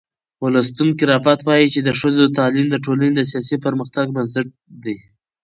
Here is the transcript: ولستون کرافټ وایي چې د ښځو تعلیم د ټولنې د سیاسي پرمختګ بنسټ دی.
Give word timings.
ولستون 0.43 0.89
کرافټ 0.99 1.39
وایي 1.47 1.67
چې 1.73 1.79
د 1.83 1.89
ښځو 1.99 2.25
تعلیم 2.37 2.67
د 2.71 2.75
ټولنې 2.85 3.13
د 3.15 3.21
سیاسي 3.31 3.55
پرمختګ 3.65 4.05
بنسټ 4.15 4.47
دی. 4.83 4.95